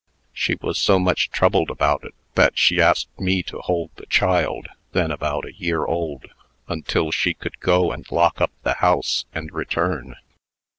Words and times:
She 0.33 0.55
was 0.61 0.79
so 0.79 0.97
much 0.97 1.29
troubled 1.29 1.69
about 1.69 2.03
it, 2.03 2.15
that 2.33 2.57
she 2.57 2.81
asked 2.81 3.19
me 3.19 3.43
to 3.43 3.59
hold 3.59 3.91
the 3.97 4.07
child 4.07 4.67
then 4.93 5.11
about 5.11 5.45
a 5.45 5.53
year 5.53 5.85
old 5.85 6.25
until 6.67 7.11
she 7.11 7.35
could 7.35 7.59
go 7.59 7.91
and 7.91 8.11
lock 8.11 8.41
up 8.41 8.51
the 8.63 8.73
house, 8.81 9.25
and 9.31 9.51
return. 9.53 10.15